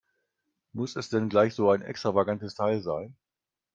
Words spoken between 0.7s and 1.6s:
Muss es denn gleich